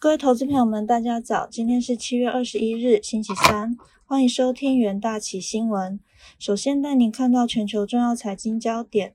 [0.00, 1.48] 各位投资朋友们，大家早！
[1.50, 5.98] 今天是七月二十一日，星期三，欢迎收听元大旗新闻。
[6.38, 9.14] 首先带您看到全球重要财经焦点。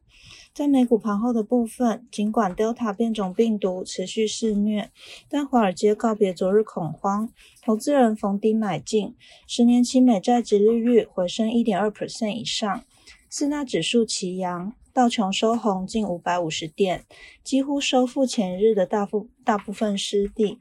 [0.54, 4.90] 在美股盘后的部分，尽管 Delta 变种病毒持续肆虐，
[5.30, 7.30] 但华尔街告别昨日恐慌，
[7.64, 9.16] 投资人逢低买进，
[9.48, 12.84] 十年期美债值利率回升一点二 percent 以上。
[13.30, 17.06] 四大指数齐扬，道琼收红近五百五十点，
[17.42, 20.60] 几乎收复前日的大部大部分失地。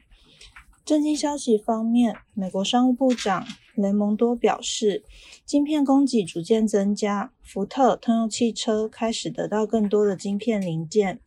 [0.85, 5.05] 震惊消息方面，美国商务部长雷蒙多表示，
[5.45, 11.21] 晶片供给逐渐增加，福特、通用汽车开始得到更多的晶片零件，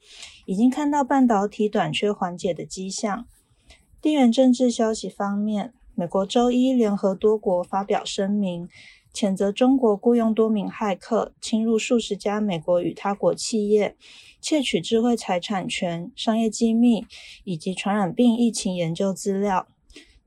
[0.44, 3.26] 已经看到半导体短缺缓解的迹象。
[4.02, 8.68] 地缘政治消息方面，美国周一联合多国发表声明。
[9.16, 13.96] 谴责中国雇佣多名骇客侵入数十家美国与他国企业，
[14.42, 17.06] 窃取智慧财产权、商业机密
[17.44, 19.66] 以及传染病疫情研究资料。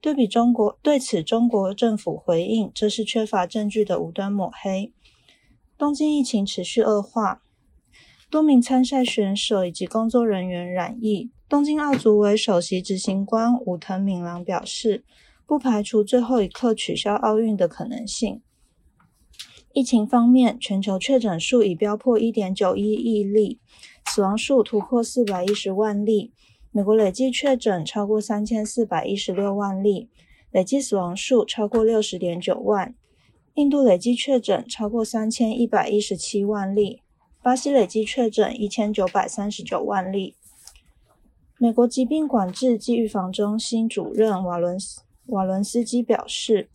[0.02, 4.92] 对比中国对此，中国政府回应这是缺乏证据的无端抹黑。
[5.77, 7.44] 东京疫情持续恶化，
[8.31, 11.30] 多名参赛选手以及工作人员染疫。
[11.47, 15.03] 东京奥组委首席执行官武藤敏郎表示，
[15.45, 18.42] 不排除最后一刻取消奥运的可能性。
[19.72, 23.59] 疫情方面，全球确诊数已飙破一点九一亿例，
[24.08, 26.34] 死亡数突破四百一十万例。
[26.72, 30.09] 美国累计确诊超过三千四百一十六万例，
[30.50, 32.95] 累计死亡数超过六十点九万。
[33.53, 37.04] 印度累计确诊超过三千一百一十七万例，
[37.44, 40.36] 巴西累计确诊一千九百三十九万例。
[41.59, 46.70] 美国疾病管制及预防中心主任瓦伦斯瓦伦斯基表示。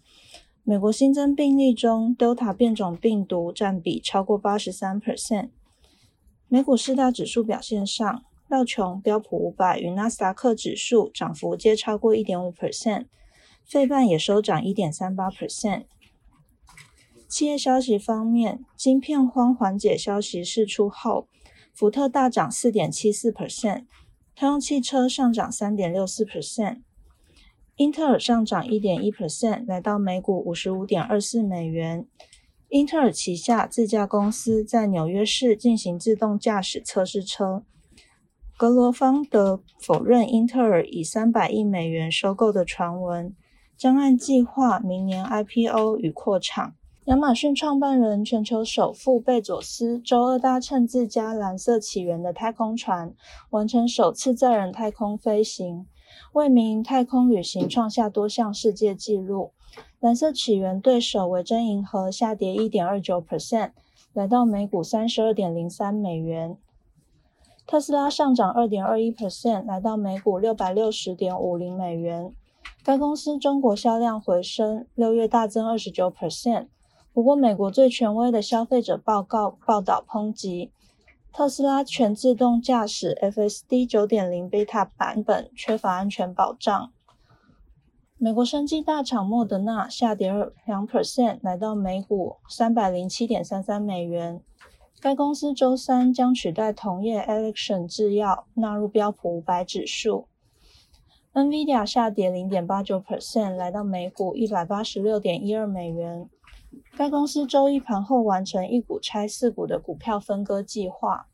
[0.66, 5.50] 美国新增病例中，Delta 变种病毒占比超过八十三 percent。
[6.48, 13.04] 美股四大指数表现上，道琼、标普五百与纳斯达克指数涨幅皆超过一点五 percent，
[13.62, 15.84] 费半也收涨一点三八 percent。
[17.28, 21.28] 企业消息方面，晶片荒缓解消息释出后，
[21.74, 23.84] 福特大涨四点七四 percent，
[24.34, 26.80] 通用汽车上涨三点六四 percent。
[27.76, 32.06] 英特尔上涨一点一 percent，来到每股五十五点二四美元。
[32.68, 37.64] 英特尔旗下自家公司在纽约市进行自动驾驶测试车。
[38.56, 43.34] 格罗方德否认英特尔以三百亿美元收购的传闻，
[43.76, 46.74] 将按计划明年 IPO 与扩厂。
[47.06, 53.12] 亚马逊创办人、全球首富贝佐斯周二搭乘自家蓝色起源的太空船，
[53.50, 55.86] 完成首次载人太空飞行。
[56.32, 59.52] 为民营太空旅行创下多项世界纪录。
[60.00, 63.70] 蓝色起源对手维珍银河下跌一点二九 percent，
[64.12, 66.56] 来到每股三十二点零三美元。
[67.66, 72.34] 特斯拉上涨二点二一 percent，来到每股六百六十点五零美元。
[72.84, 76.66] 该公司中国销量回升，六月大增二十九 percent。
[77.14, 80.70] 不过，美国最权威的消费者报告报道抨击。
[81.36, 86.92] 特斯拉全自动驾驶 FSD 九点零 beta 版本缺乏安全保障。
[88.16, 90.32] 美国生技大厂莫德纳下跌
[90.64, 94.40] 两 percent，来到每股三百零七点三三美元。
[95.00, 100.28] 该公司周三将取代同业 Alexion 制药纳入标普五百指数。
[101.32, 106.30] NVIDIA 下跌零点八九 percent，来到每股一百八十六点一二美元。
[106.96, 111.28] 该公司周一盘后完成一股拆四股的股票分割计划。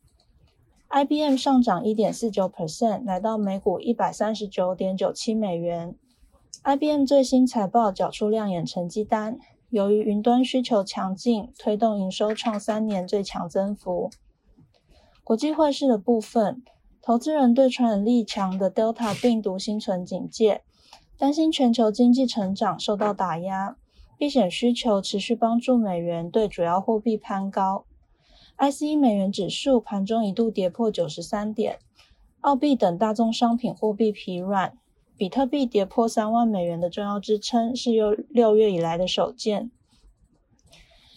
[0.89, 5.95] IBM 上涨一点四九 percent，来到每股一百三十九点九七美元。
[6.65, 14.11] IBM 最新财报缴出亮眼成绩单，由于云端需求强劲，推动营收创三年最强增幅。
[15.23, 16.63] 国际汇市的部分，
[17.01, 20.65] 投资人对传染力强的 Delta 病毒心存警戒，
[21.17, 23.77] 担心全球经济成长受到打压。
[24.21, 27.87] 避险需求持续帮助美元对主要货币攀高
[28.59, 31.79] ，ICE 美元指数盘中一度跌破九十三点，
[32.43, 34.77] 澳币等大宗商品货币疲软，
[35.17, 39.71] 比特币跌破三万美元的重要支撑是由六月以来的首见。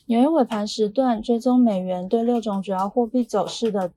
[0.06, 3.92] 纽约尾盘时段追踪美元对六种主要货币走势的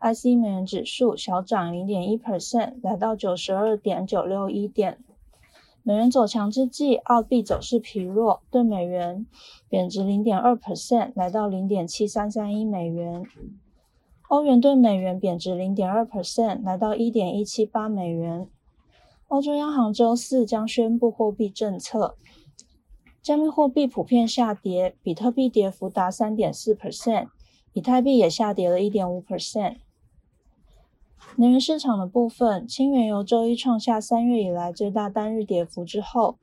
[0.00, 4.98] ICE 美元指数小涨零点一 percent，来到九十二点九六一点。
[5.84, 9.26] 美元走强之际，澳币走势疲弱，对美元
[9.68, 13.24] 贬值零点二 percent，来到零点七三三一美元。
[14.28, 18.48] 欧元对美元贬值零点二 percent，来到一点一七八美元。
[19.26, 22.14] 欧洲央行周四将宣布货币政策，
[23.20, 27.28] 加密货币普遍下跌，比特币跌幅达三点四 percent，
[27.72, 29.78] 以太币也下跌了一点五 percent。
[31.36, 36.36] 能源市场的部分，轻原油周一创下三月以来最大单日跌幅之后，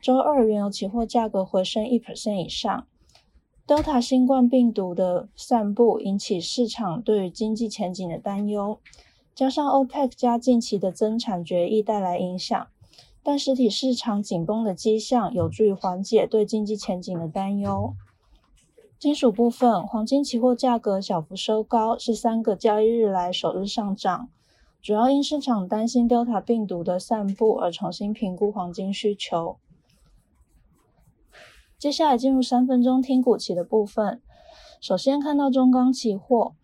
[0.00, 2.86] 周二原油期货价格回升一 percent 以上。
[3.66, 8.78] Delta 新冠病毒的散布引起市场对于经济前景的担忧，
[9.34, 12.68] 加上 OPEC 加近期的增产决议带来影响，
[13.24, 17.92] 但实体市场紧绷的迹象有助于缓解对经济前景的担忧。
[18.98, 24.30] 金属部分，黄金期货价格小幅收高，是三个交易日来首日上涨，
[24.80, 29.58] 主要因市场担心 Delta 病毒的散布而重新评估黄金需求。
[31.78, 34.22] 接下来进入三分钟听股期的部分，
[34.80, 36.54] 首先看到中钢期货，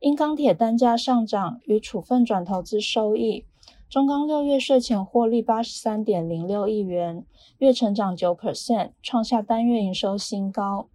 [0.00, 3.46] 因钢铁单价上涨与处分转投资收益，
[3.88, 7.24] 中钢六月税前获利八十三点零六亿元，
[7.56, 10.88] 月成长九 percent，创下单月营收新高。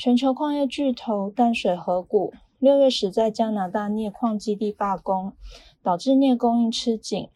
[0.00, 5.34] 全球矿业巨头淡水河谷六月时在加拿大镍矿基地罢工，
[5.82, 7.28] 导致镍供应吃紧。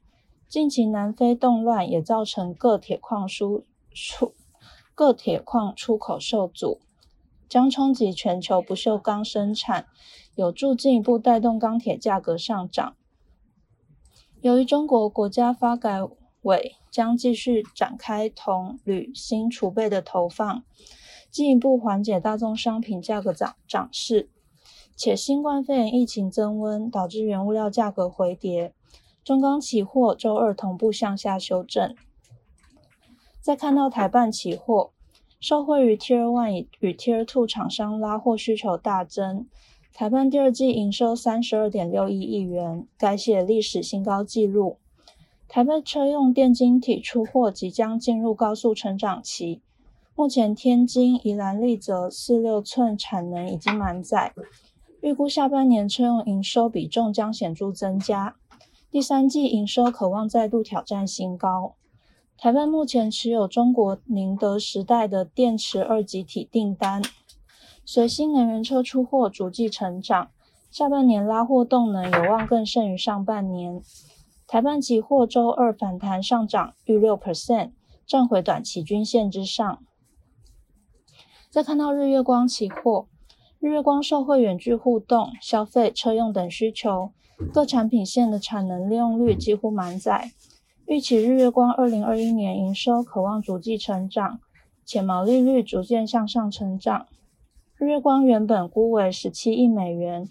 [0.49, 4.33] 近期南非动乱也造成各铁矿输出、
[4.95, 6.81] 各铁矿出口受阻，
[7.51, 9.87] 将冲击全球不锈钢生产，
[10.35, 12.97] 有助进一步带动钢铁价格上涨。
[14.41, 15.99] 由于中国国家发改
[16.41, 20.65] 委将继续展开铜、铝、锌储备的投放。
[21.35, 24.29] 进一步缓解大宗商品价格涨涨势，
[24.95, 28.73] 且新冠肺炎疫情增温，导致原物料价格回跌。
[29.25, 31.97] 中钢期货周二同步向下修正。
[33.41, 34.93] 再看到台半期货，
[35.41, 39.49] 受惠于 Tier One 与 Tier Two 厂商拉货需求大增，
[39.93, 44.77] 台半第二季营收三十二点六一亿元，改写历史新高纪录。
[45.49, 49.63] 台半车用电晶体出货即将进入高速成长期。
[50.17, 54.33] 目前天津、宜兰、立泽四六寸产能已经满载，
[55.01, 58.37] 预估下半年车用营收比重将显著增加，
[58.93, 61.75] 第三季营收可望再度挑战新高。
[62.39, 67.03] 台湾目前持有中国宁德时代的电池二级体订单，
[67.85, 70.31] 随新能源车出货逐季成长，
[70.71, 73.83] 下半年拉货动能有望更胜于上半年。
[74.47, 77.73] 台半期货周二反弹上涨逾六 percent，
[78.07, 79.83] 站回短期均线之上。
[81.55, 83.07] 再看到日月光期货，
[83.61, 87.13] 日月光受惠远距互动、消费、车用等需求，
[87.53, 90.33] 各产品线的产能利用率几乎满载。
[90.89, 94.41] 预期日月光二零二一年营收可望逐季成长，
[94.85, 97.07] 且毛利率逐渐向上成长。
[97.77, 100.27] 日月光原本估为十七亿美元，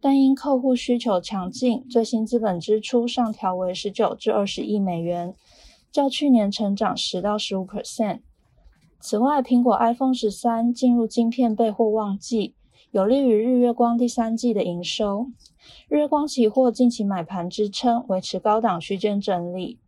[0.00, 5.34] 但因客户需求强劲，最新资本支出上调为十九至二十亿美元，
[5.90, 8.20] 较去年成长十到十五 percent。
[9.00, 12.56] 此外，苹果 iPhone 十三进入晶片备货旺季，
[12.90, 15.28] 有利于日月光第三季的营收。
[15.88, 19.78] 日月光期货近期买盘支撑，维持高档区间整理。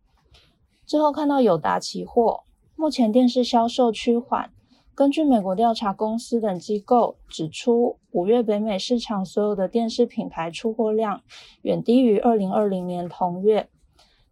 [0.85, 2.43] 最后看到友达期货，
[2.77, 4.49] 目前电视销售趋缓。
[4.95, 11.21] 根据美国调查公司等机构指出，五月北美市场所有的电视品牌出货量
[11.63, 13.69] 远低于二零二零年同月。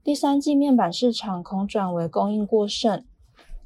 [0.03, 3.03] 第三季面板市场恐转为供应过剩。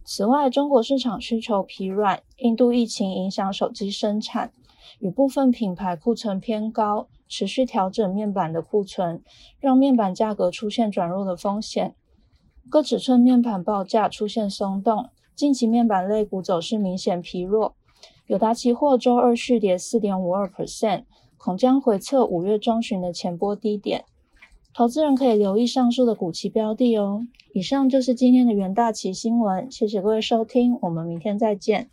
[0.05, 4.51] 此外，中国市场需求疲软，印度疫情影响手机生产，
[4.99, 9.23] 与部分品牌库存偏高，持续调整面板的库存，
[9.59, 11.95] 让面板价格出现转弱的风险。
[12.69, 17.75] 各尺寸面板报价出现松动，近期面板类股走势明显疲弱。
[18.27, 21.05] 友达期货周二续跌四点五二 percent，
[21.37, 24.03] 恐将回测五月中旬的前波低点。
[24.75, 27.27] 投资人可以留意上述的股期标的哦。
[27.53, 31.89] 以上就是今天的元大旗新闻，谢谢各位收听，我们明天再见。